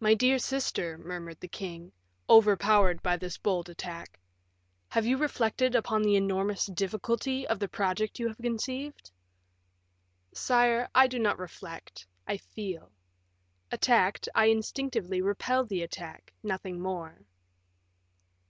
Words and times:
"My 0.00 0.14
dear 0.14 0.38
sister," 0.38 0.96
murmured 0.96 1.38
the 1.40 1.48
king, 1.48 1.92
overpowered 2.30 3.02
by 3.02 3.18
this 3.18 3.36
bold 3.36 3.68
attack, 3.68 4.18
"have 4.88 5.04
you 5.04 5.18
reflected 5.18 5.74
upon 5.74 6.00
the 6.00 6.16
enormous 6.16 6.64
difficulty 6.64 7.46
of 7.46 7.58
the 7.58 7.68
project 7.68 8.18
you 8.18 8.26
have 8.28 8.38
conceived?" 8.38 9.10
"Sire, 10.32 10.88
I 10.94 11.06
do 11.08 11.18
not 11.18 11.38
reflect, 11.38 12.06
I 12.26 12.38
feel. 12.38 12.90
Attacked, 13.70 14.30
I 14.34 14.46
instinctively 14.46 15.20
repel 15.20 15.66
the 15.66 15.82
attack, 15.82 16.32
nothing 16.42 16.80
more." 16.80 17.26